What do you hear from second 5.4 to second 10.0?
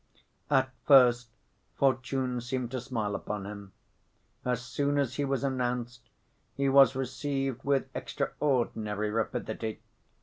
announced he was received with extraordinary rapidity.